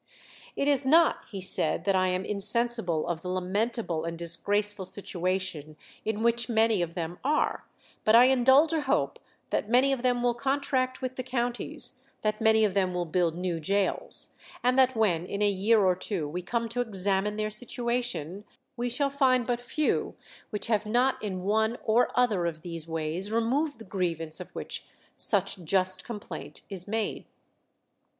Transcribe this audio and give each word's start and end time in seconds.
"It 0.55 0.67
is 0.67 0.83
not," 0.83 1.25
he 1.29 1.41
said, 1.41 1.83
"that 1.85 1.95
I 1.95 2.07
am 2.07 2.25
insensible 2.25 3.05
of 3.05 3.21
the 3.21 3.27
lamentable 3.29 4.03
and 4.03 4.17
disgraceful 4.17 4.83
situation 4.85 5.77
in 6.03 6.23
which 6.23 6.49
many 6.49 6.81
of 6.81 6.95
them 6.95 7.19
are, 7.23 7.67
but 8.03 8.15
I 8.15 8.25
indulge 8.25 8.73
a 8.73 8.81
hope 8.81 9.19
that 9.51 9.69
many 9.69 9.93
of 9.93 10.01
them 10.01 10.23
will 10.23 10.33
contract 10.33 11.03
with 11.03 11.17
the 11.17 11.21
counties, 11.23 12.01
that 12.23 12.41
many 12.41 12.65
of 12.65 12.73
them 12.73 12.95
will 12.95 13.05
build 13.05 13.35
new 13.37 13.59
gaols, 13.59 14.31
and 14.63 14.75
that 14.79 14.95
when 14.95 15.27
in 15.27 15.43
a 15.43 15.47
year 15.47 15.85
or 15.85 15.95
two 15.95 16.27
we 16.27 16.41
come 16.41 16.67
to 16.69 16.81
examine 16.81 17.35
their 17.35 17.51
situation, 17.51 18.43
we 18.75 18.89
shall 18.89 19.11
find 19.11 19.45
but 19.45 19.61
few 19.61 20.15
which 20.49 20.65
have 20.65 20.87
not 20.87 21.21
in 21.23 21.43
one 21.43 21.77
or 21.83 22.09
other 22.19 22.47
of 22.47 22.63
these 22.63 22.87
ways 22.87 23.31
removed 23.31 23.77
the 23.77 23.85
grievance 23.85 24.39
of 24.39 24.49
which 24.55 24.83
such 25.15 25.63
just 25.63 26.03
complaint 26.03 26.63
is 26.71 26.87
made. 26.87 27.25